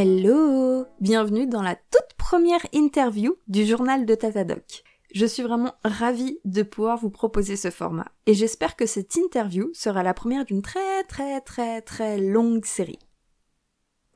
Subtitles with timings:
[0.00, 4.84] Hello Bienvenue dans la toute première interview du journal de Tatadoc.
[5.12, 9.70] Je suis vraiment ravie de pouvoir vous proposer ce format et j'espère que cette interview
[9.74, 13.00] sera la première d'une très très très très longue série.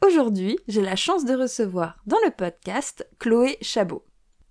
[0.07, 4.05] Aujourd'hui, j'ai la chance de recevoir dans le podcast Chloé Chabot.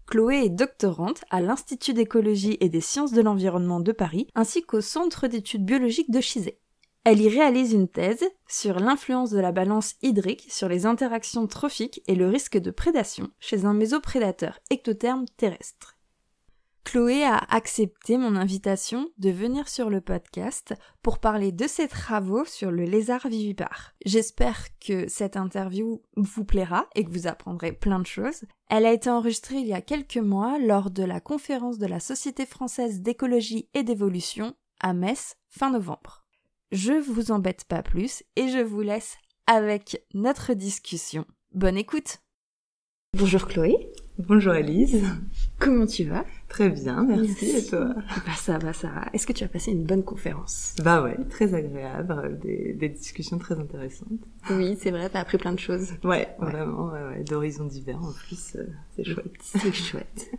[0.08, 4.82] Chloé est doctorante à l'Institut d'écologie et des sciences de l'environnement de Paris ainsi qu'au
[4.82, 6.61] Centre d'études biologiques de Chizé.
[7.04, 12.04] Elle y réalise une thèse sur l'influence de la balance hydrique sur les interactions trophiques
[12.06, 15.98] et le risque de prédation chez un mésoprédateur ectotherme terrestre.
[16.84, 22.46] Chloé a accepté mon invitation de venir sur le podcast pour parler de ses travaux
[22.46, 23.94] sur le lézard vivipare.
[24.06, 28.44] J'espère que cette interview vous plaira et que vous apprendrez plein de choses.
[28.70, 32.00] Elle a été enregistrée il y a quelques mois lors de la conférence de la
[32.00, 36.21] Société française d'écologie et d'évolution à Metz fin novembre
[36.72, 41.26] je vous embête pas plus et je vous laisse avec notre discussion.
[41.54, 42.20] Bonne écoute
[43.18, 43.92] Bonjour Chloé.
[44.20, 45.04] Bonjour Elise.
[45.60, 46.24] Comment tu vas?
[46.48, 47.58] Très bien, merci.
[47.58, 47.94] Et toi?
[48.26, 49.10] Bah ça va, ça va.
[49.12, 50.76] Est-ce que tu as passé une bonne conférence?
[50.82, 54.08] Bah ouais, très agréable, des, discussions très intéressantes.
[54.50, 55.92] Oui, c'est vrai, t'as appris plein de choses.
[56.06, 59.36] Ouais, vraiment, ouais, ouais, d'horizons divers en plus, euh, c'est chouette.
[59.42, 60.32] C'est chouette.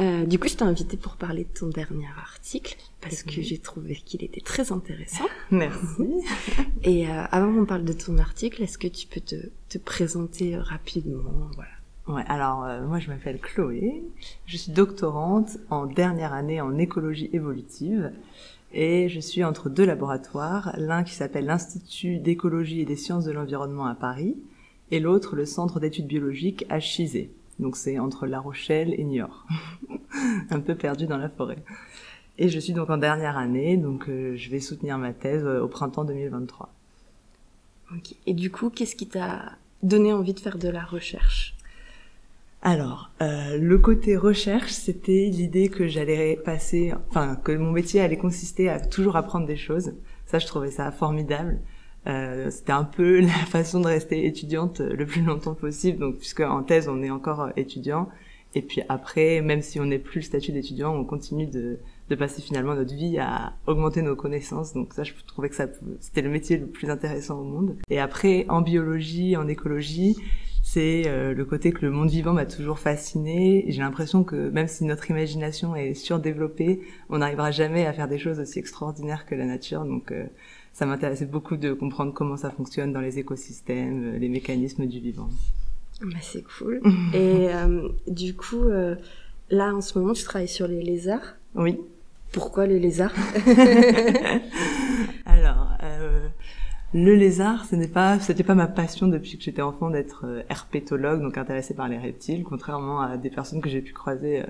[0.00, 3.58] Euh, du coup, je t'ai invité pour parler de ton dernier article parce que j'ai
[3.58, 5.24] trouvé qu'il était très intéressant.
[5.50, 6.04] Merci.
[6.84, 9.36] Et euh, avant qu'on parle de ton article, est-ce que tu peux te,
[9.68, 11.70] te présenter rapidement Voilà.
[12.08, 14.02] Ouais, alors euh, moi je m'appelle Chloé,
[14.46, 18.12] je suis doctorante en dernière année en écologie évolutive
[18.72, 23.32] et je suis entre deux laboratoires, l'un qui s'appelle l'Institut d'écologie et des sciences de
[23.32, 24.38] l'environnement à Paris
[24.90, 27.30] et l'autre le Centre d'études biologiques à Chizé.
[27.58, 29.46] Donc c'est entre La Rochelle et Niort.
[30.50, 31.62] un peu perdu dans la forêt.
[32.38, 35.60] Et je suis donc en dernière année, donc euh, je vais soutenir ma thèse euh,
[35.60, 36.72] au printemps 2023.
[37.94, 38.14] Ok.
[38.26, 39.52] Et du coup, qu'est-ce qui t'a
[39.82, 41.56] donné envie de faire de la recherche?
[42.62, 48.18] Alors, euh, le côté recherche, c'était l'idée que j'allais passer, enfin que mon métier allait
[48.18, 49.92] consister à toujours apprendre des choses.
[50.26, 51.58] Ça, je trouvais ça formidable.
[52.06, 55.98] Euh, c'était un peu la façon de rester étudiante le plus longtemps possible.
[55.98, 58.08] Donc, puisque en thèse, on est encore étudiant,
[58.54, 61.78] et puis après, même si on n'est plus le statut d'étudiant, on continue de,
[62.08, 64.72] de passer finalement notre vie à augmenter nos connaissances.
[64.72, 65.66] Donc ça, je trouvais que ça,
[66.00, 67.76] c'était le métier le plus intéressant au monde.
[67.90, 70.16] Et après, en biologie, en écologie,
[70.62, 73.64] c'est euh, le côté que le monde vivant m'a toujours fasciné.
[73.68, 76.80] J'ai l'impression que même si notre imagination est surdéveloppée,
[77.10, 79.84] on n'arrivera jamais à faire des choses aussi extraordinaires que la nature.
[79.84, 80.26] Donc euh,
[80.78, 85.00] ça m'intéressait beaucoup de comprendre comment ça fonctionne dans les écosystèmes, euh, les mécanismes du
[85.00, 85.28] vivant.
[86.00, 86.80] Bah, c'est cool.
[87.14, 87.48] Et
[88.06, 88.68] du coup,
[89.50, 91.34] là en ce moment, tu travailles sur les lézards.
[91.56, 91.78] Oui.
[92.32, 93.14] Pourquoi les lézards?
[95.26, 96.28] Alors, euh,
[96.92, 100.42] le lézard, ce n'est pas, c'était pas ma passion depuis que j'étais enfant d'être euh,
[100.50, 104.46] herpétologue, donc intéressée par les reptiles, contrairement à des personnes que j'ai pu croiser euh,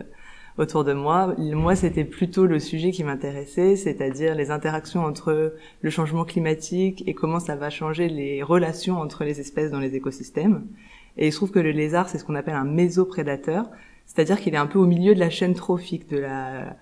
[0.58, 1.34] autour de moi.
[1.38, 7.14] Moi, c'était plutôt le sujet qui m'intéressait, c'est-à-dire les interactions entre le changement climatique et
[7.14, 10.66] comment ça va changer les relations entre les espèces dans les écosystèmes.
[11.16, 13.70] Et il se trouve que le lézard, c'est ce qu'on appelle un mésoprédateur,
[14.06, 16.76] c'est-à-dire qu'il est un peu au milieu de la chaîne trophique de la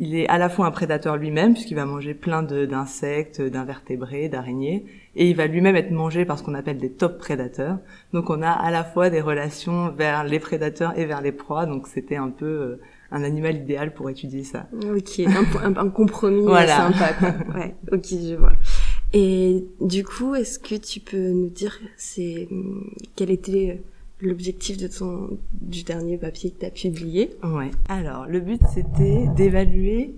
[0.00, 4.86] il est à la fois un prédateur lui-même, puisqu'il va manger plein d'insectes, d'invertébrés, d'araignées,
[5.16, 7.78] et il va lui-même être mangé par ce qu'on appelle des top prédateurs.
[8.12, 11.66] Donc on a à la fois des relations vers les prédateurs et vers les proies,
[11.66, 14.66] donc c'était un peu euh, un animal idéal pour étudier ça.
[14.84, 17.12] Ok, un, un, compromis sympa.
[17.18, 17.34] Quoi.
[17.54, 18.52] Ouais, ok, je vois.
[19.12, 22.48] Et du coup, est-ce que tu peux nous dire c'est
[23.16, 23.82] quel était
[24.20, 27.36] l'objectif de ton du dernier papier que tu as publié?
[27.42, 27.70] Ouais.
[27.88, 30.14] Alors, le but c'était d'évaluer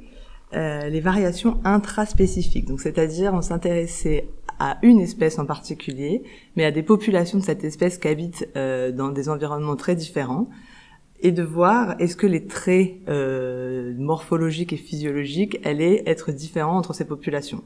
[0.52, 2.66] euh, les variations intraspécifiques.
[2.66, 4.26] Donc, c'est-à-dire, on s'intéressait
[4.58, 6.24] à une espèce en particulier,
[6.56, 10.48] mais à des populations de cette espèce qui habitent euh, dans des environnements très différents,
[11.22, 16.94] et de voir est-ce que les traits euh, morphologiques et physiologiques allaient être différents entre
[16.94, 17.62] ces populations.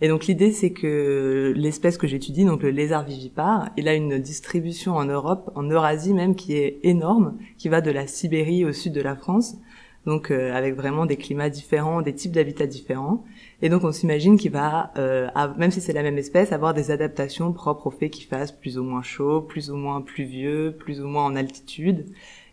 [0.00, 4.18] Et donc l'idée c'est que l'espèce que j'étudie, donc le lézard vivipare, il a une
[4.18, 8.72] distribution en Europe, en Eurasie même, qui est énorme, qui va de la Sibérie au
[8.72, 9.56] sud de la France,
[10.04, 13.24] donc euh, avec vraiment des climats différents, des types d'habitats différents.
[13.62, 16.90] Et donc on s'imagine qu'il va, euh, même si c'est la même espèce, avoir des
[16.90, 21.00] adaptations propres au fait qu'il fasse plus ou moins chaud, plus ou moins pluvieux, plus
[21.00, 22.06] ou moins en altitude.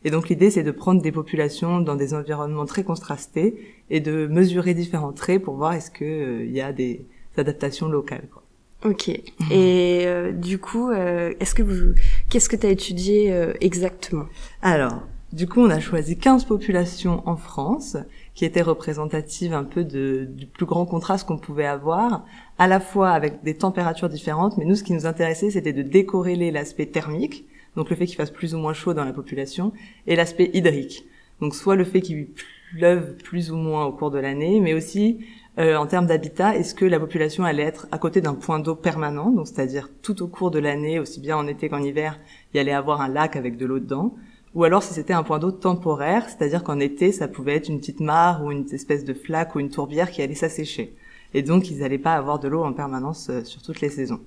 [0.03, 3.55] Et donc l'idée c'est de prendre des populations dans des environnements très contrastés
[3.89, 7.05] et de mesurer différents traits pour voir est-ce qu'il euh, y a des
[7.37, 8.27] adaptations locales.
[8.31, 8.41] Quoi.
[8.83, 9.09] Ok.
[9.09, 9.51] Mhm.
[9.51, 11.93] Et euh, du coup, euh, est-ce que vous,
[12.29, 14.25] qu'est-ce que tu as étudié euh, exactement?
[14.61, 15.01] Alors,
[15.33, 17.95] du coup, on a choisi 15 populations en France
[18.33, 22.25] qui étaient représentatives un peu de, du plus grand contraste qu'on pouvait avoir,
[22.57, 25.83] à la fois avec des températures différentes, mais nous, ce qui nous intéressait, c'était de
[25.83, 27.45] décorréler l'aspect thermique,
[27.75, 29.73] donc le fait qu'il fasse plus ou moins chaud dans la population,
[30.07, 31.05] et l'aspect hydrique.
[31.39, 32.27] Donc soit le fait qu'il
[32.73, 35.19] pleuve plus ou moins au cours de l'année, mais aussi
[35.59, 38.75] euh, en termes d'habitat, est-ce que la population allait être à côté d'un point d'eau
[38.75, 42.19] permanent, donc c'est-à-dire tout au cours de l'année, aussi bien en été qu'en hiver,
[42.53, 44.15] il y allait avoir un lac avec de l'eau dedans,
[44.53, 47.79] ou alors si c'était un point d'eau temporaire, c'est-à-dire qu'en été, ça pouvait être une
[47.79, 50.93] petite mare ou une espèce de flaque ou une tourbière qui allait s'assécher.
[51.33, 54.19] Et donc, ils n'allaient pas avoir de l'eau en permanence euh, sur toutes les saisons.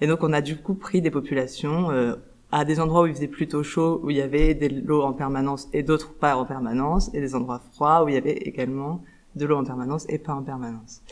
[0.00, 2.14] Et donc, on a du coup pris des populations euh,
[2.52, 5.12] à des endroits où il faisait plutôt chaud, où il y avait de l'eau en
[5.12, 9.02] permanence et d'autres pas en permanence, et des endroits froids où il y avait également
[9.36, 11.02] de l'eau en permanence et pas en permanence.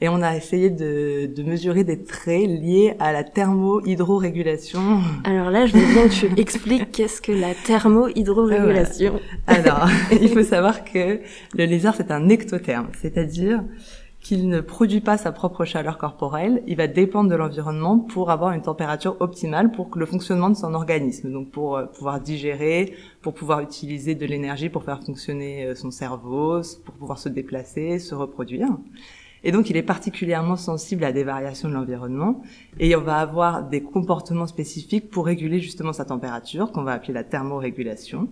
[0.00, 5.00] Et on a essayé de, de mesurer des traits liés à la thermo-hydrorégulation.
[5.24, 9.18] Alors là, je veux bien que tu expliques qu'est-ce que la thermo-hydrorégulation.
[9.48, 11.18] Alors, il faut savoir que
[11.54, 13.64] le lézard, c'est un ectotherme, c'est-à-dire
[14.28, 18.52] qu'il ne produit pas sa propre chaleur corporelle, il va dépendre de l'environnement pour avoir
[18.52, 22.92] une température optimale pour le fonctionnement de son organisme, donc pour euh, pouvoir digérer,
[23.22, 27.98] pour pouvoir utiliser de l'énergie pour faire fonctionner euh, son cerveau, pour pouvoir se déplacer,
[27.98, 28.68] se reproduire.
[29.44, 32.42] Et donc, il est particulièrement sensible à des variations de l'environnement
[32.78, 37.14] et on va avoir des comportements spécifiques pour réguler justement sa température, qu'on va appeler
[37.14, 38.28] la thermorégulation.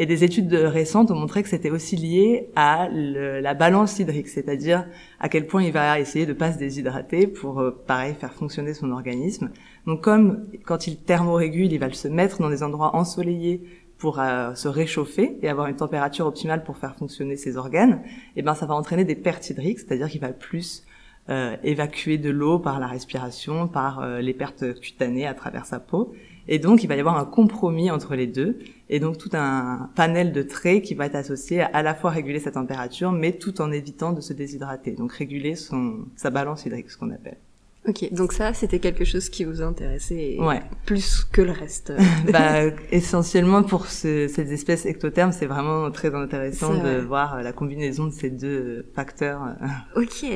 [0.00, 4.86] Et des études récentes ont montré que c'était aussi lié à la balance hydrique, c'est-à-dire
[5.18, 8.74] à quel point il va essayer de pas se déshydrater pour, euh, pareil, faire fonctionner
[8.74, 9.50] son organisme.
[9.86, 13.64] Donc comme quand il thermorégule, il va se mettre dans des endroits ensoleillés
[13.98, 18.40] pour euh, se réchauffer et avoir une température optimale pour faire fonctionner ses organes, et
[18.40, 20.86] eh ben ça va entraîner des pertes hydriques, c'est-à-dire qu'il va plus
[21.28, 26.14] euh, évacuer de l'eau par la respiration, par les pertes cutanées à travers sa peau.
[26.48, 28.58] Et donc, il va y avoir un compromis entre les deux,
[28.88, 32.10] et donc tout un panel de traits qui va être associé à, à la fois
[32.10, 34.92] réguler sa température, mais tout en évitant de se déshydrater.
[34.92, 37.38] Donc réguler son, sa balance hydrique, ce qu'on appelle.
[37.88, 40.60] Ok, donc ça, c'était quelque chose qui vous intéressait ouais.
[40.84, 41.92] plus que le reste.
[42.32, 48.04] bah, essentiellement pour ce, ces espèces ectothermes, c'est vraiment très intéressant de voir la combinaison
[48.06, 49.40] de ces deux facteurs.
[49.96, 50.26] Ok.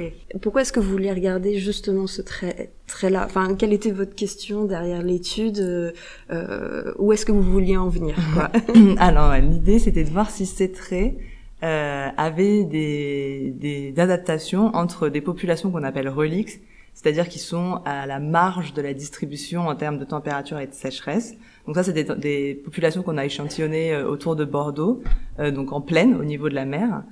[0.40, 3.26] Pourquoi est-ce que vous voulez regarder justement ce trait, trait-là?
[3.26, 5.92] Enfin, quelle était votre question derrière l'étude
[6.30, 8.50] euh, Où est-ce que vous vouliez en venir quoi?
[8.98, 11.16] Alors, l'idée, c'était de voir si ces traits
[11.62, 16.62] euh, avaient des, des adaptations entre des populations qu'on appelle reliques
[16.94, 20.74] c'est-à-dire qu'ils sont à la marge de la distribution en termes de température et de
[20.74, 21.34] sécheresse.
[21.66, 25.02] Donc ça, c'est des, des, populations qu'on a échantillonnées euh, autour de Bordeaux,
[25.38, 27.02] euh, donc en plaine au niveau de la mer.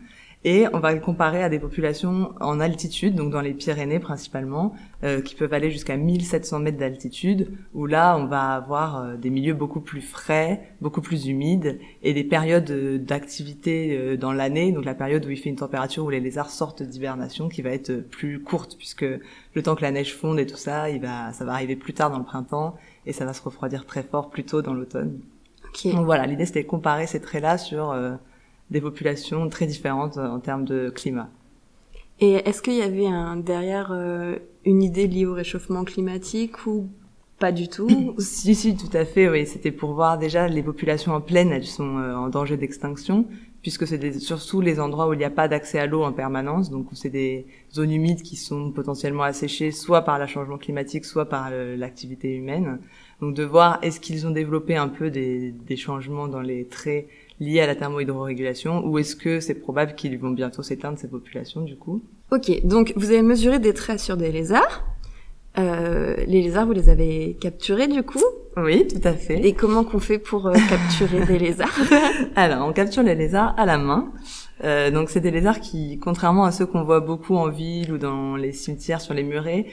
[0.42, 4.74] Et on va le comparer à des populations en altitude, donc dans les Pyrénées principalement,
[5.04, 9.28] euh, qui peuvent aller jusqu'à 1700 mètres d'altitude, où là on va avoir euh, des
[9.28, 14.72] milieux beaucoup plus frais, beaucoup plus humides, et des périodes euh, d'activité euh, dans l'année,
[14.72, 17.68] donc la période où il fait une température où les lézards sortent d'hibernation, qui va
[17.70, 21.34] être plus courte, puisque le temps que la neige fonde et tout ça, il va,
[21.34, 24.30] ça va arriver plus tard dans le printemps, et ça va se refroidir très fort
[24.30, 25.18] plus tôt dans l'automne.
[25.68, 25.92] Okay.
[25.92, 27.94] Donc voilà, l'idée c'était de comparer ces traits-là sur
[28.70, 31.28] des populations très différentes euh, en termes de climat.
[32.20, 36.88] Et est-ce qu'il y avait un, derrière euh, une idée liée au réchauffement climatique ou
[37.38, 39.28] pas du tout Si, si, tout à fait.
[39.28, 43.26] Oui, c'était pour voir déjà les populations en plaine, elles sont euh, en danger d'extinction,
[43.62, 46.70] puisque c'est surtout les endroits où il n'y a pas d'accès à l'eau en permanence,
[46.70, 51.28] donc c'est des zones humides qui sont potentiellement asséchées, soit par le changement climatique, soit
[51.28, 52.78] par l'activité humaine.
[53.20, 57.06] Donc de voir est-ce qu'ils ont développé un peu des, des changements dans les traits
[57.40, 61.62] liés à la thermohydrorégulation ou est-ce que c'est probable qu'ils vont bientôt s'éteindre ces populations
[61.62, 62.02] du coup?
[62.30, 64.84] Ok, donc vous avez mesuré des traits sur des lézards.
[65.58, 68.22] Euh, les lézards, vous les avez capturés du coup?
[68.56, 69.44] Oui, tout à fait.
[69.44, 71.76] Et comment qu'on fait pour euh, capturer des lézards?
[72.36, 74.12] Alors, on capture les lézards à la main.
[74.62, 77.98] Euh, donc, c'est des lézards qui, contrairement à ceux qu'on voit beaucoup en ville ou
[77.98, 79.66] dans les cimetières sur les murets,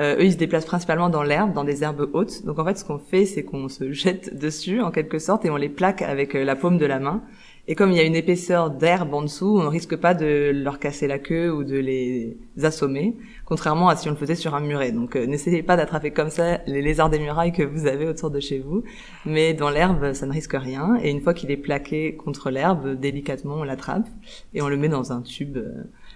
[0.00, 2.44] euh, eux, ils se déplacent principalement dans l'herbe, dans des herbes hautes.
[2.44, 5.50] Donc en fait, ce qu'on fait, c'est qu'on se jette dessus, en quelque sorte, et
[5.50, 7.22] on les plaque avec euh, la paume de la main.
[7.68, 10.50] Et comme il y a une épaisseur d'herbe en dessous, on ne risque pas de
[10.52, 14.56] leur casser la queue ou de les assommer, contrairement à si on le faisait sur
[14.56, 14.90] un muret.
[14.90, 18.32] Donc euh, n'essayez pas d'attraper comme ça les lézards des murailles que vous avez autour
[18.32, 18.82] de chez vous,
[19.26, 20.96] mais dans l'herbe, ça ne risque rien.
[21.04, 24.08] Et une fois qu'il est plaqué contre l'herbe, délicatement, on l'attrape
[24.54, 25.58] et on le met dans un tube,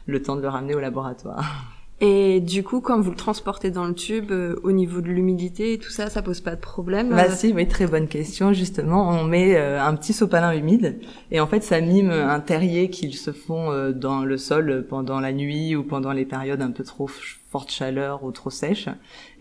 [0.07, 1.45] le temps de le ramener au laboratoire.
[2.03, 5.73] Et du coup, quand vous le transportez dans le tube, euh, au niveau de l'humidité
[5.73, 8.53] et tout ça, ça pose pas de problème Bah si, oui, très bonne question.
[8.53, 11.01] Justement, on met euh, un petit sopalin humide
[11.31, 15.21] et en fait, ça mime un terrier qu'ils se font euh, dans le sol pendant
[15.21, 17.09] la nuit ou pendant les périodes un peu trop
[17.51, 18.91] forte chaleur ou trop sèches.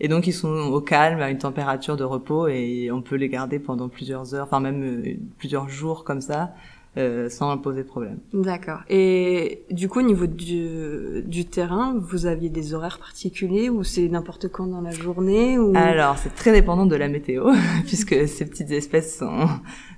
[0.00, 3.28] Et donc, ils sont au calme, à une température de repos et on peut les
[3.28, 5.04] garder pendant plusieurs heures, enfin même
[5.36, 6.54] plusieurs jours comme ça.
[6.98, 8.18] Euh, sans poser de problème.
[8.32, 8.80] D'accord.
[8.88, 14.08] Et du coup, au niveau du, du terrain, vous aviez des horaires particuliers ou c'est
[14.08, 15.72] n'importe quand dans la journée ou...
[15.76, 17.50] Alors, c'est très dépendant de la météo,
[17.86, 19.48] puisque ces petites espèces sont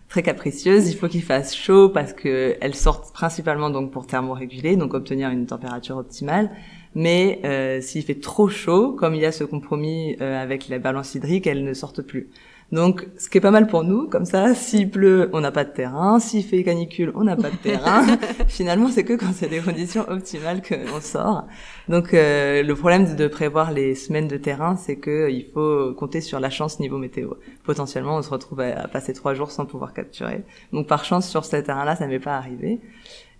[0.09, 0.91] très capricieuses.
[0.91, 5.31] Il faut qu'il fasse chaud parce que elles sortent principalement donc pour thermoréguler, donc obtenir
[5.31, 6.51] une température optimale.
[6.95, 10.79] Mais euh, s'il fait trop chaud, comme il y a ce compromis euh, avec la
[10.79, 12.29] balance hydrique, elles ne sortent plus.
[12.71, 15.65] Donc, ce qui est pas mal pour nous, comme ça, s'il pleut, on n'a pas
[15.65, 18.05] de terrain, s'il fait canicule, on n'a pas de terrain.
[18.47, 21.47] Finalement, c'est que quand c'est des conditions optimales qu'on sort.
[21.89, 25.95] Donc, euh, le problème de prévoir les semaines de terrain, c'est que euh, il faut
[25.95, 27.31] compter sur la chance niveau météo.
[27.65, 30.43] Potentiellement, on se retrouve à, passer trois jours sans pouvoir capturer.
[30.75, 32.81] Donc, par chance, sur ce terrain-là, ça m'est pas arrivé.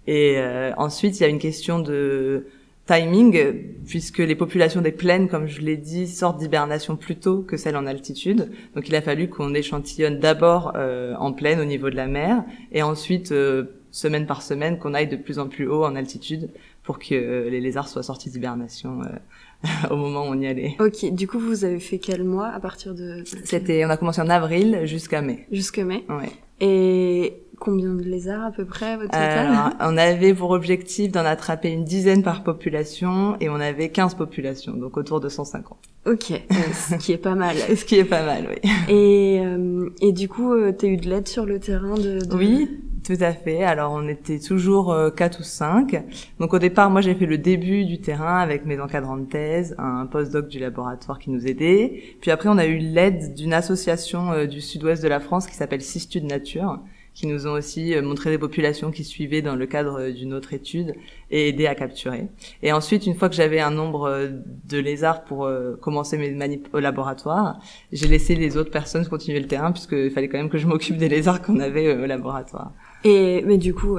[0.07, 2.47] Et euh, ensuite, il y a une question de
[2.89, 3.39] timing,
[3.87, 7.77] puisque les populations des plaines, comme je l'ai dit, sortent d'hibernation plus tôt que celles
[7.77, 8.51] en altitude.
[8.75, 12.43] Donc il a fallu qu'on échantillonne d'abord euh, en plaine au niveau de la mer,
[12.73, 16.49] et ensuite, euh, semaine par semaine, qu'on aille de plus en plus haut en altitude
[16.83, 19.03] pour que euh, les lézards soient sortis d'hibernation
[19.91, 20.75] au moment où on y allait.
[20.81, 23.23] Ok, du coup vous avez fait quel mois à partir de...
[23.45, 25.47] C'était, on a commencé en avril jusqu'à mai.
[25.53, 26.05] Jusqu'à mai.
[26.09, 26.33] Ouais.
[26.61, 31.71] Et Combien de lézards à peu près au total On avait pour objectif d'en attraper
[31.71, 35.77] une dizaine par population et on avait 15 populations, donc autour de 150.
[36.07, 37.57] Ok, euh, ce qui est pas mal.
[37.77, 38.71] ce qui est pas mal, oui.
[38.89, 42.25] Et, euh, et du coup, euh, tu as eu de l'aide sur le terrain de,
[42.25, 42.37] de...
[42.37, 43.63] Oui, tout à fait.
[43.63, 46.05] Alors on était toujours euh, 4 ou 5.
[46.39, 49.75] Donc au départ, moi j'ai fait le début du terrain avec mes encadrants de thèse,
[49.79, 52.03] un postdoc du laboratoire qui nous aidait.
[52.21, 55.83] Puis après, on a eu l'aide d'une association du sud-ouest de la France qui s'appelle
[55.83, 56.81] Sistude Nature
[57.19, 60.33] qui nous ont aussi euh, montré des populations qui suivaient dans le cadre euh, d'une
[60.33, 60.95] autre étude
[61.33, 62.29] et aidé à capturer.
[62.63, 64.29] Et ensuite, une fois que j'avais un nombre euh,
[64.69, 65.51] de lézards pour
[65.81, 67.59] commencer mes manips au laboratoire,
[67.93, 70.97] j'ai laissé les autres personnes continuer le terrain puisqu'il fallait quand même que je m'occupe
[70.97, 72.73] des lézards qu'on avait au laboratoire.
[73.05, 73.99] Et mais du coup,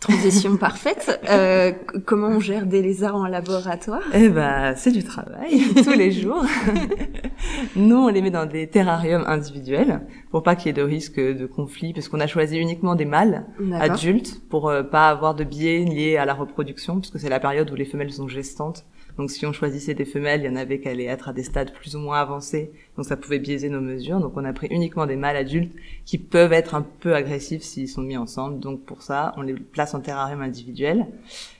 [0.00, 1.20] Transition parfaite.
[1.28, 1.72] Euh,
[2.04, 4.02] comment on gère des lézards en laboratoire?
[4.14, 6.44] Eh ben, c'est du travail tous les jours.
[7.76, 11.18] Nous, on les met dans des terrariums individuels pour pas qu'il y ait de risque
[11.18, 15.44] de conflit, parce qu'on a choisi uniquement des mâles adultes pour euh, pas avoir de
[15.44, 18.84] biais liés à la reproduction, puisque c'est la période où les femelles sont gestantes
[19.16, 21.42] donc si on choisissait des femelles, il y en avait qui allaient être à des
[21.42, 24.20] stades plus ou moins avancés, donc ça pouvait biaiser nos mesures.
[24.20, 25.72] Donc on a pris uniquement des mâles adultes
[26.04, 28.60] qui peuvent être un peu agressifs s'ils sont mis ensemble.
[28.60, 31.06] Donc pour ça, on les place en terrarium individuel.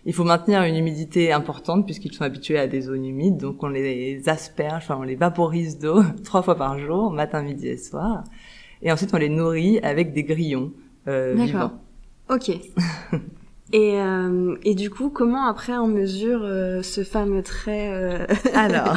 [0.04, 3.68] Il faut maintenir une humidité importante puisqu'ils sont habitués à des zones humides, donc on
[3.68, 8.24] les asperge, enfin on les vaporise d'eau trois fois par jour, matin, midi et soir.
[8.82, 10.72] Et ensuite on les nourrit avec des grillons
[11.08, 11.72] euh, vivants.
[12.28, 12.50] Ok.
[13.72, 18.94] Et, euh, et du coup, comment après on mesure euh, ce fameux trait euh, Alors,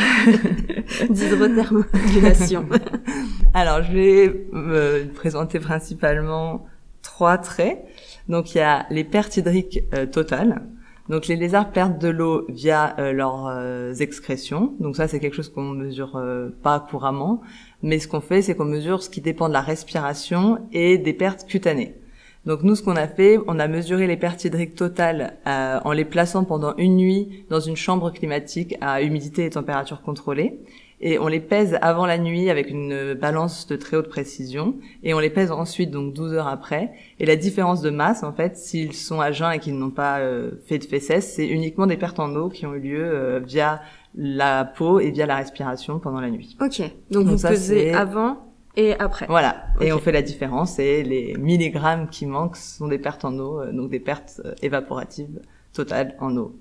[1.09, 2.67] d'hydrothermodulation?
[3.55, 6.67] Alors, je vais me présenter principalement
[7.01, 7.83] trois traits.
[8.27, 10.61] Donc, il y a les pertes hydriques euh, totales.
[11.09, 14.75] Donc, les lézards perdent de l'eau via euh, leurs excrétions.
[14.79, 16.21] Donc, ça, c'est quelque chose qu'on mesure
[16.61, 17.41] pas couramment.
[17.81, 21.13] Mais ce qu'on fait, c'est qu'on mesure ce qui dépend de la respiration et des
[21.13, 21.98] pertes cutanées.
[22.45, 25.91] Donc nous, ce qu'on a fait, on a mesuré les pertes hydriques totales euh, en
[25.91, 30.59] les plaçant pendant une nuit dans une chambre climatique à humidité et température contrôlée.
[31.01, 34.75] Et on les pèse avant la nuit avec une balance de très haute précision.
[35.03, 36.91] Et on les pèse ensuite, donc 12 heures après.
[37.19, 40.19] Et la différence de masse, en fait, s'ils sont à jeun et qu'ils n'ont pas
[40.19, 43.39] euh, fait de fesses, c'est uniquement des pertes en eau qui ont eu lieu euh,
[43.39, 43.81] via
[44.15, 46.57] la peau et via la respiration pendant la nuit.
[46.59, 46.81] Ok.
[47.11, 48.48] Donc, vous pesez avant
[48.79, 49.25] et après.
[49.27, 49.65] Voilà.
[49.81, 53.59] Et on fait la différence et les milligrammes qui manquent sont des pertes en eau,
[53.59, 55.41] euh, donc des pertes euh, évaporatives
[55.73, 56.55] totales en eau.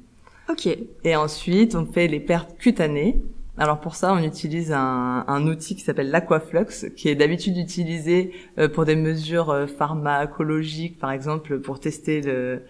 [0.51, 0.69] Ok.
[1.05, 3.23] Et ensuite, on fait les pertes cutanées.
[3.57, 8.33] Alors pour ça, on utilise un, un outil qui s'appelle l'aquaflux, qui est d'habitude utilisé
[8.59, 12.63] euh, pour des mesures pharmacologiques, par exemple pour tester le,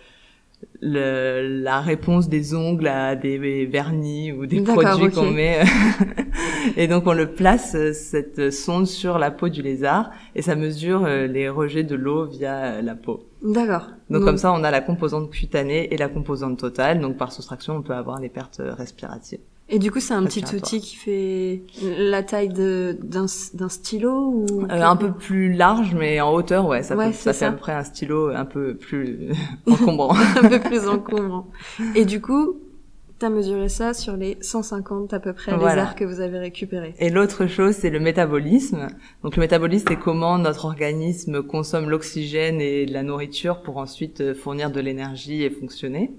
[0.80, 5.62] le, la réponse des ongles à des vernis ou des produits qu'on met.
[6.76, 10.54] et donc on le place euh, cette sonde sur la peau du lézard et ça
[10.54, 13.24] mesure euh, les rejets de l'eau via la peau.
[13.42, 13.88] D'accord.
[14.10, 17.00] Donc, comme ça on a la composante cutanée et la composante totale.
[17.00, 19.40] Donc par soustraction on peut avoir les pertes respiratives.
[19.70, 21.62] Et du coup, c'est un petit outil qui fait
[21.98, 26.96] la taille d'un stylo ou euh, un peu plus large, mais en hauteur, ouais, ça,
[26.96, 29.30] peut, ça, fait à peu près un stylo un peu plus
[29.70, 30.16] encombrant.
[30.42, 31.48] un peu plus encombrant.
[31.94, 32.60] Et du coup,
[33.18, 36.94] t'as mesuré ça sur les 150 à peu près lézards que vous avez récupérés.
[36.98, 38.88] Et l'autre chose, c'est le métabolisme.
[39.22, 44.70] Donc le métabolisme, c'est comment notre organisme consomme l'oxygène et la nourriture pour ensuite fournir
[44.70, 46.12] de l'énergie et fonctionner.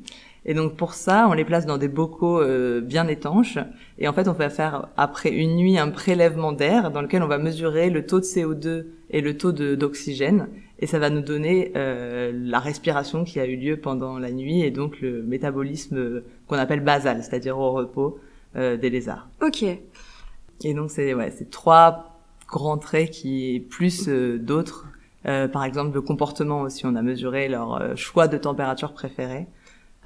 [0.50, 3.60] Et donc pour ça, on les place dans des bocaux euh, bien étanches.
[4.00, 7.28] Et en fait, on va faire après une nuit un prélèvement d'air dans lequel on
[7.28, 10.48] va mesurer le taux de CO2 et le taux d'oxygène.
[10.80, 14.62] et ça va nous donner euh, la respiration qui a eu lieu pendant la nuit
[14.62, 18.20] et donc le métabolisme qu'on appelle basal, c'est-à-dire au repos
[18.56, 19.30] euh, des lézards.
[19.44, 19.62] Ok.
[19.62, 24.88] Et donc c'est ouais, c'est trois grands traits qui plus euh, d'autres.
[25.26, 29.48] Euh, par exemple, le comportement aussi, on a mesuré leur euh, choix de température préférée.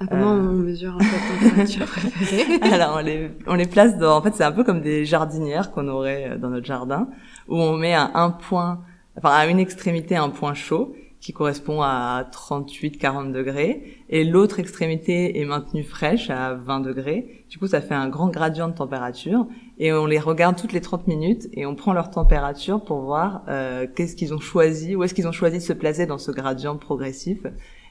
[0.04, 0.48] Ah, comment Euh.
[0.50, 4.22] on mesure un peu la température préférée Alors on les on les place dans en
[4.22, 7.08] fait c'est un peu comme des jardinières qu'on aurait euh, dans notre jardin
[7.48, 8.80] où on met à un point
[9.18, 14.60] enfin à une extrémité un point chaud qui correspond à 38 40 degrés et l'autre
[14.60, 17.44] extrémité est maintenue fraîche à 20 degrés.
[17.48, 19.46] Du coup ça fait un grand gradient de température
[19.78, 23.42] et on les regarde toutes les 30 minutes et on prend leur température pour voir
[23.48, 26.30] euh, qu'est-ce qu'ils ont choisi où est-ce qu'ils ont choisi de se placer dans ce
[26.30, 27.38] gradient progressif.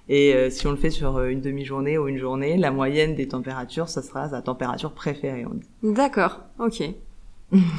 [0.10, 3.16] Et euh, si on le fait sur euh, une demi-journée ou une journée, la moyenne
[3.16, 5.46] des températures, ça sera sa température préférée.
[5.82, 6.84] D'accord, ok.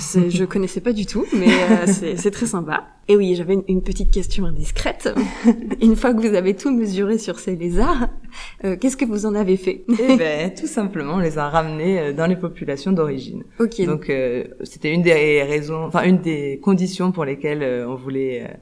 [0.09, 2.85] Je connaissais pas du tout, mais euh, c'est très sympa.
[3.09, 5.13] Et oui, j'avais une, une petite question indiscrète.
[5.83, 8.09] Une fois que vous avez tout mesuré sur ces lézards,
[8.65, 9.85] euh, qu'est-ce que vous en avez fait?
[9.89, 13.43] Eh ben, tout simplement, on les a ramenés euh, dans les populations d'origine.
[13.59, 18.43] Ok, Donc, euh, c'était une des raisons, enfin une des conditions pour lesquelles on voulait
[18.43, 18.55] euh,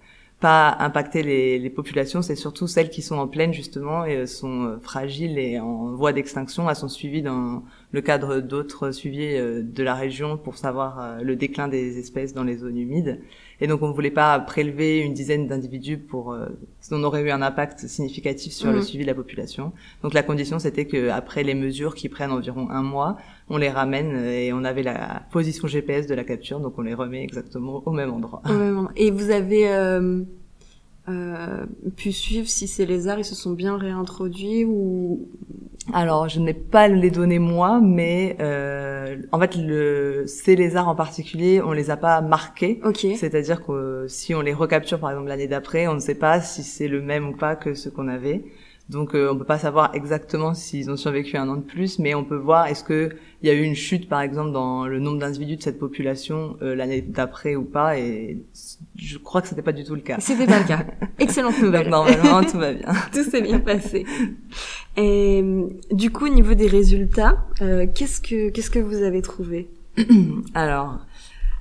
[0.42, 4.64] pas impacter les, populations, c'est surtout celles qui sont en plaine justement et euh, sont
[4.64, 6.68] euh, fragiles et en voie d'extinction.
[6.68, 11.20] Elles sont suivies dans le cadre d'autres suivis euh, de la région pour savoir euh,
[11.22, 13.20] le déclin des espèces dans les zones humides.
[13.60, 16.46] Et donc, on voulait pas prélever une dizaine d'individus pour, euh,
[16.80, 18.82] sinon on aurait eu un impact significatif sur le Mhm.
[18.82, 19.72] suivi de la population.
[20.02, 23.18] Donc, la condition, c'était que après les mesures qui prennent environ un mois,
[23.50, 26.94] on les ramène et on avait la position GPS de la capture, donc on les
[26.94, 28.42] remet exactement au même endroit.
[28.48, 28.90] au même moment.
[28.96, 30.22] Et vous avez euh,
[31.08, 31.66] euh,
[31.96, 35.28] pu suivre si ces lézards ils se sont bien réintroduits ou
[35.92, 40.94] Alors, je n'ai pas les données moi, mais euh, en fait, le, ces lézards en
[40.94, 42.80] particulier, on les a pas marqués.
[42.84, 46.40] Ok, C'est-à-dire que si on les recapture par exemple l'année d'après, on ne sait pas
[46.40, 48.44] si c'est le même ou pas que ce qu'on avait.
[48.92, 52.14] Donc euh, on peut pas savoir exactement s'ils ont survécu un an de plus, mais
[52.14, 53.10] on peut voir est-ce que
[53.42, 56.56] il y a eu une chute par exemple dans le nombre d'individus de cette population
[56.62, 57.98] euh, l'année d'après ou pas.
[57.98, 58.38] Et
[58.96, 60.18] je crois que c'était pas du tout le cas.
[60.20, 60.84] c'était pas le cas.
[61.18, 61.88] Excellente Donc nouvelle.
[61.88, 62.92] normalement tout va bien.
[63.12, 64.04] Tout s'est bien passé.
[64.96, 65.42] Et
[65.90, 69.70] du coup, au niveau des résultats, euh, qu'est-ce que qu'est-ce que vous avez trouvé?
[70.54, 70.98] Alors,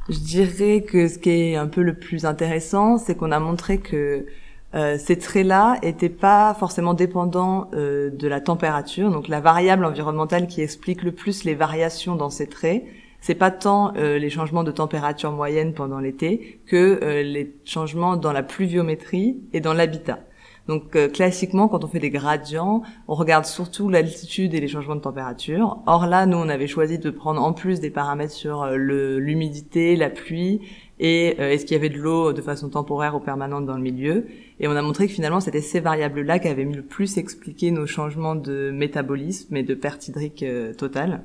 [0.10, 3.78] je dirais que ce qui est un peu le plus intéressant, c'est qu'on a montré
[3.78, 4.26] que
[4.74, 9.12] euh, ces traits-là étaient pas forcément dépendants euh, de la température.
[9.12, 12.84] Donc la variable environnementale qui explique le plus les variations dans ces traits,
[13.20, 18.18] c'est pas tant euh, les changements de température moyenne pendant l'été que euh, les changements
[18.18, 20.20] dans la pluviométrie et dans l'habitat.
[20.68, 24.96] Donc euh, classiquement, quand on fait des gradients, on regarde surtout l'altitude et les changements
[24.96, 25.80] de température.
[25.86, 29.96] Or là, nous, on avait choisi de prendre en plus des paramètres sur euh, l'humidité,
[29.96, 30.62] la pluie
[31.02, 33.82] et euh, est-ce qu'il y avait de l'eau de façon temporaire ou permanente dans le
[33.82, 34.28] milieu?
[34.60, 37.88] Et on a montré que finalement, c'était ces variables-là qui avaient le plus expliqué nos
[37.88, 41.24] changements de métabolisme et de perte hydrique euh, totale.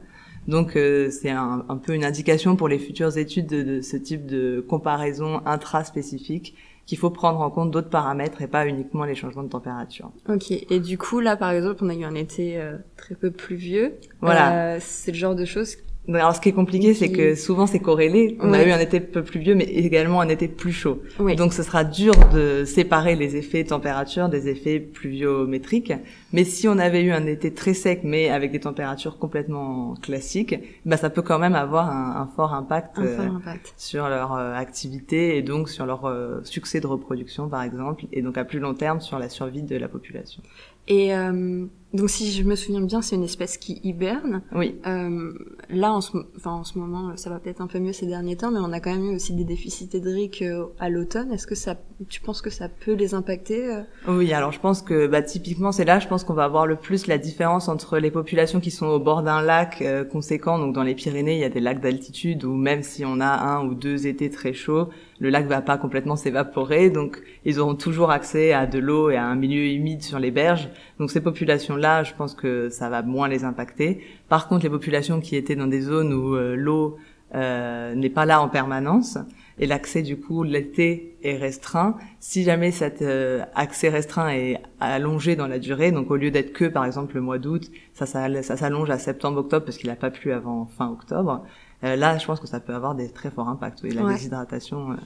[0.48, 3.96] Donc euh, c'est un, un peu une indication pour les futures études de, de ce
[3.96, 9.16] type de comparaison intraspécifique qu'il faut prendre en compte d'autres paramètres et pas uniquement les
[9.16, 10.12] changements de température.
[10.28, 10.52] Ok.
[10.52, 13.94] Et du coup, là, par exemple, on a eu un été euh, très peu pluvieux.
[14.20, 14.74] Voilà.
[14.76, 15.78] Euh, c'est le genre de choses.
[16.12, 18.36] Alors ce qui est compliqué, c'est que souvent c'est corrélé.
[18.40, 18.68] On a Ouais.
[18.68, 21.02] eu un été peu pluvieux, mais également un été plus chaud.
[21.18, 21.34] Oui.
[21.36, 25.92] Donc ce sera dur de séparer les effets température des effets pluviométriques.
[26.36, 30.54] Mais si on avait eu un été très sec, mais avec des températures complètement classiques,
[30.84, 33.72] bah ça peut quand même avoir un, un fort impact un euh, fort impact.
[33.78, 38.20] sur leur euh, activité et donc sur leur euh, succès de reproduction par exemple, et
[38.20, 40.42] donc à plus long terme sur la survie de la population.
[40.88, 44.42] Et euh, donc, si je me souviens bien, c'est une espèce qui hiberne.
[44.54, 44.76] Oui.
[44.86, 45.32] Euh,
[45.68, 48.36] là, en ce, enfin, en ce moment, ça va peut-être un peu mieux ces derniers
[48.36, 50.44] temps, mais on a quand même eu aussi des déficits hydriques
[50.78, 51.32] à l'automne.
[51.32, 51.76] Est-ce que ça,
[52.08, 55.84] tu penses que ça peut les impacter Oui, alors je pense que bah, typiquement c'est
[55.84, 58.86] là, je pense qu'on va avoir le plus la différence entre les populations qui sont
[58.86, 61.80] au bord d'un lac euh, conséquent, donc dans les Pyrénées il y a des lacs
[61.80, 65.62] d'altitude où même si on a un ou deux étés très chauds, le lac va
[65.62, 69.64] pas complètement s'évaporer, donc ils auront toujours accès à de l'eau et à un milieu
[69.64, 70.68] humide sur les berges.
[70.98, 74.02] Donc ces populations-là, je pense que ça va moins les impacter.
[74.28, 76.98] Par contre, les populations qui étaient dans des zones où euh, l'eau
[77.34, 79.18] euh, n'est pas là en permanence
[79.58, 81.96] et l'accès du coup l'été est restreint.
[82.20, 86.52] Si jamais cet euh, accès restreint est allongé dans la durée, donc au lieu d'être
[86.52, 89.96] que par exemple le mois d'août, ça, ça, ça s'allonge à septembre-octobre parce qu'il n'a
[89.96, 91.44] pas plu avant fin octobre.
[91.84, 93.80] euh, là, je pense que ça peut avoir des très forts impacts.
[93.82, 94.12] Oui, la Ouais.
[94.14, 94.92] déshydratation.
[94.92, 94.96] euh,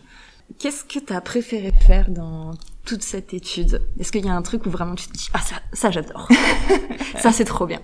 [0.59, 2.51] Qu'est-ce que tu as préféré faire dans
[2.85, 3.81] toute cette étude?
[4.01, 6.29] Est-ce qu'il y a un truc où vraiment tu te dis ah ça, ça j'adore,
[7.19, 7.79] ça c'est trop bien.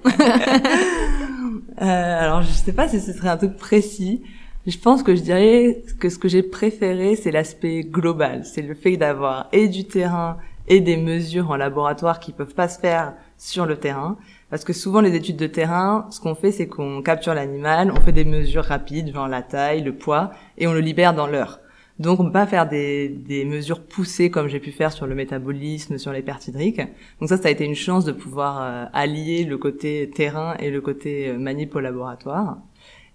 [1.81, 1.85] Euh,
[2.21, 4.23] alors, je sais pas si ce serait un truc précis.
[4.67, 8.45] Je pense que je dirais que ce que j'ai préféré, c'est l'aspect global.
[8.45, 12.69] C'est le fait d'avoir et du terrain et des mesures en laboratoire qui peuvent pas
[12.69, 14.17] se faire sur le terrain.
[14.51, 18.01] Parce que souvent les études de terrain, ce qu'on fait, c'est qu'on capture l'animal, on
[18.01, 21.61] fait des mesures rapides, genre la taille, le poids, et on le libère dans l'heure.
[22.01, 25.15] Donc, on peut pas faire des, des mesures poussées comme j'ai pu faire sur le
[25.15, 26.83] métabolisme, sur les pertes hydriques.
[27.21, 30.71] Donc ça, ça a été une chance de pouvoir euh, allier le côté terrain et
[30.71, 32.59] le côté euh, manip au laboratoire.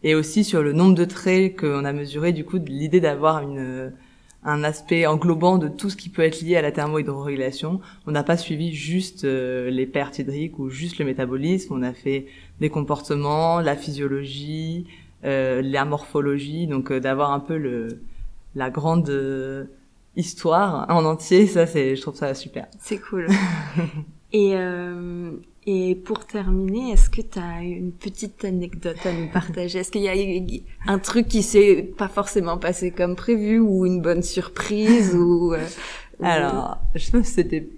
[0.03, 3.91] Et aussi sur le nombre de traits qu'on a mesuré, du coup, l'idée d'avoir une
[4.43, 7.79] un aspect englobant de tout ce qui peut être lié à la thermohydrorégulation.
[8.07, 11.75] On n'a pas suivi juste euh, les pertes hydriques ou juste le métabolisme.
[11.75, 12.25] On a fait
[12.59, 14.87] des comportements, la physiologie,
[15.25, 18.01] euh, la morphologie, donc d'avoir un peu le
[18.55, 19.65] la grande euh,
[20.15, 21.47] histoire en entier.
[21.47, 22.67] Ça, c'est, je trouve ça super.
[22.79, 23.27] C'est cool.
[24.33, 25.31] et euh,
[25.67, 29.79] et pour terminer, est-ce que tu as une petite anecdote à nous partager?
[29.79, 34.01] Est-ce qu'il y a un truc qui s'est pas forcément passé comme prévu ou une
[34.01, 35.63] bonne surprise ou euh,
[36.21, 37.69] Alors, je pense que c'était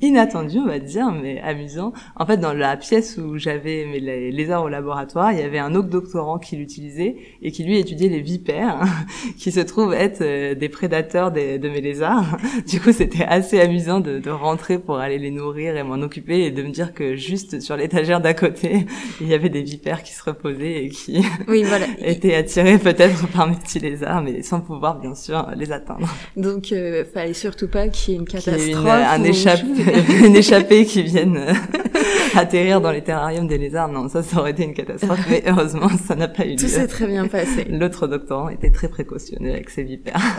[0.00, 1.92] inattendu, on va dire, mais amusant.
[2.16, 5.74] En fait, dans la pièce où j'avais mes lézards au laboratoire, il y avait un
[5.74, 8.82] autre doctorant qui l'utilisait et qui lui étudiait les vipères,
[9.38, 12.38] qui se trouvent être euh, des prédateurs de mes lézards.
[12.66, 16.44] Du coup, c'était assez amusant de, de, rentrer pour aller les nourrir et m'en occuper
[16.44, 18.86] et de me dire que juste sur l'étagère d'à côté,
[19.20, 21.86] il y avait des vipères qui se reposaient et qui oui, voilà.
[22.00, 26.08] étaient attirés peut-être par mes petits lézards, mais sans pouvoir bien sûr les atteindre.
[26.36, 28.68] Donc, euh, fallait surtout pas qu'il y ait une catastrophe.
[28.68, 29.67] Une, un échappé
[30.26, 31.52] une échappée qui vienne euh,
[32.34, 33.88] atterrir dans les terrariums des lézards.
[33.88, 36.56] Non, ça, ça aurait été une catastrophe, mais heureusement, ça n'a pas eu lieu.
[36.56, 37.64] Tout s'est très bien passé.
[37.68, 40.20] L'autre doctorant était très précautionneux avec ses vipères.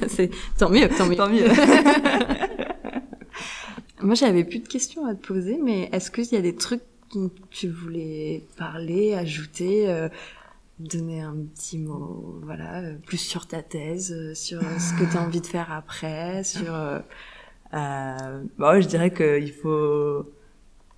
[0.00, 1.16] Bah, c'est tant mieux, tant mieux.
[1.16, 1.44] Tant mieux.
[4.00, 6.80] Moi, j'avais plus de questions à te poser, mais est-ce qu'il y a des trucs
[7.14, 10.08] dont tu voulais parler, ajouter euh,
[10.78, 15.22] donner un petit mot, voilà, euh, plus sur ta thèse, sur ce que tu as
[15.22, 16.72] envie de faire après, sur
[17.74, 20.26] euh, bah ouais, je dirais qu'il faut,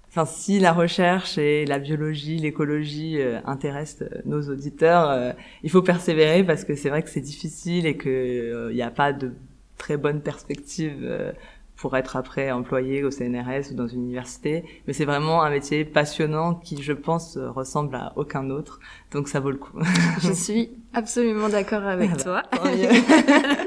[0.08, 5.32] enfin, si la recherche et la biologie, l'écologie euh, intéressent euh, nos auditeurs, euh,
[5.62, 8.90] il faut persévérer parce que c'est vrai que c'est difficile et que il n'y a
[8.90, 9.32] pas de
[9.78, 11.34] très bonne perspective
[11.76, 14.64] pour être après employé au CNRS ou dans une université.
[14.86, 18.78] Mais c'est vraiment un métier passionnant qui, je pense, ressemble à aucun autre.
[19.10, 19.78] Donc ça vaut le coup.
[20.20, 22.64] je suis absolument d'accord avec ah bah, toi.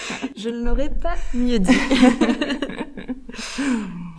[0.36, 1.72] je ne l'aurais pas mieux dit.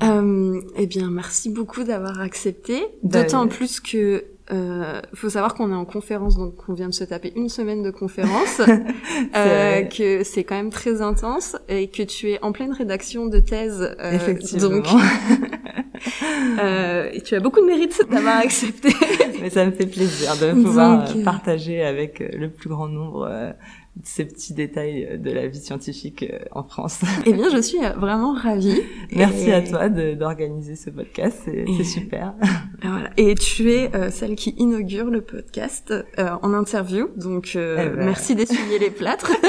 [0.04, 2.82] euh, eh bien, merci beaucoup d'avoir accepté.
[3.04, 7.04] D'autant plus que euh, faut savoir qu'on est en conférence, donc on vient de se
[7.04, 8.62] taper une semaine de conférence,
[9.36, 13.40] euh, que c'est quand même très intense et que tu es en pleine rédaction de
[13.40, 13.96] thèse.
[14.00, 14.70] Euh, Effectivement.
[14.70, 14.86] Donc,
[16.60, 18.90] euh, et tu as beaucoup de mérite d'avoir accepté.
[19.40, 23.54] Mais ça me fait plaisir de pouvoir donc, partager avec le plus grand nombre
[24.04, 27.02] ces petits détails de la vie scientifique euh, en France.
[27.26, 28.82] Eh bien, je suis vraiment ravie.
[29.12, 32.34] Merci à toi d'organiser ce podcast, c'est super.
[32.82, 33.10] Voilà.
[33.18, 37.90] Et tu es euh, celle qui inaugure le podcast euh, en interview, donc euh, eh
[37.90, 38.06] ben...
[38.06, 39.32] merci d'essuyer les plâtres.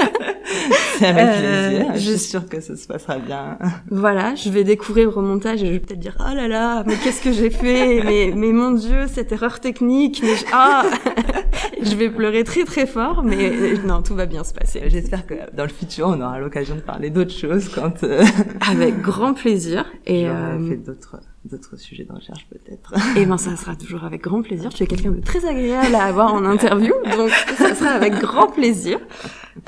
[0.98, 3.58] c'est avec plaisir, je suis sûre que ça se passera bien.
[3.90, 6.94] Voilà, je vais découvrir au montage et je vais peut-être dire «Oh là là, mais
[6.96, 8.02] qu'est-ce que j'ai fait?
[8.04, 10.34] Mais, mais mon Dieu, cette erreur technique, mais...
[10.52, 10.84] Ah
[11.82, 14.82] Je vais pleurer très très fort, mais non, tout va bien se passer.
[14.88, 18.04] J'espère que dans le futur, on aura l'occasion de parler d'autres choses quand.
[18.04, 18.22] Euh...
[18.70, 19.86] Avec grand plaisir.
[20.06, 20.68] Et euh...
[20.68, 22.94] fait d'autres d'autres sujets de recherche peut-être.
[23.16, 24.70] Eh ben ça sera toujours avec grand plaisir.
[24.70, 28.48] Tu es quelqu'un de très agréable à avoir en interview, donc ça sera avec grand
[28.48, 28.98] plaisir.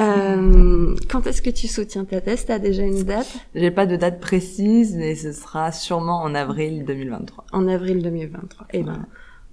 [0.00, 2.44] Euh, quand est-ce que tu soutiens ta thèse?
[2.46, 3.26] T'as déjà une date?
[3.54, 7.46] J'ai pas de date précise, mais ce sera sûrement en avril 2023.
[7.52, 8.66] En avril 2023.
[8.72, 9.06] Eh ben.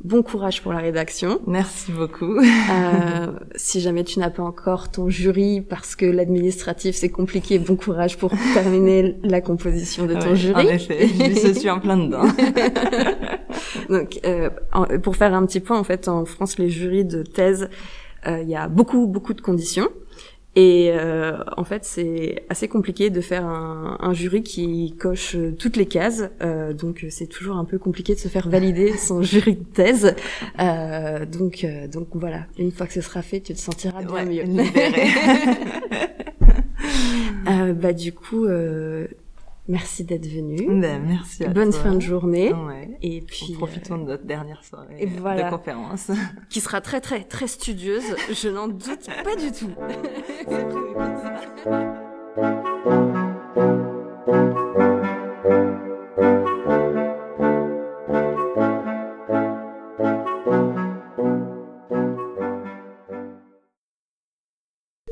[0.03, 1.41] Bon courage pour la rédaction.
[1.45, 2.37] Merci beaucoup.
[2.39, 7.75] euh, si jamais tu n'as pas encore ton jury parce que l'administratif c'est compliqué, bon
[7.75, 10.67] courage pour terminer la composition de ton ouais, jury.
[10.67, 12.23] En effet, je suis en plein dedans.
[13.89, 14.49] Donc, euh,
[15.03, 17.69] pour faire un petit point, en fait, en France, les jurys de thèse,
[18.25, 19.89] euh, il y a beaucoup, beaucoup de conditions.
[20.61, 25.77] Et euh, en fait, c'est assez compliqué de faire un, un, jury qui coche toutes
[25.77, 26.23] les cases.
[26.41, 30.17] Euh, donc, c'est toujours un peu compliqué de se faire valider son jury de thèse.
[30.59, 32.45] Euh, donc, donc voilà.
[32.57, 34.43] Une fois que ce sera fait, tu te sentiras bien ouais, mieux.
[37.75, 38.45] bah du coup.
[39.69, 40.81] Merci d'être venu.
[40.81, 41.83] Ben, merci à Bonne toi.
[41.83, 42.51] fin de journée.
[42.51, 42.97] Ouais.
[43.03, 45.43] Et puis profitons de notre dernière soirée et voilà.
[45.43, 46.09] de conférence
[46.49, 49.69] qui sera très très très studieuse, je n'en doute pas du tout.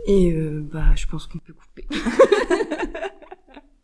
[0.08, 1.86] Et euh, bah je pense qu'on peut couper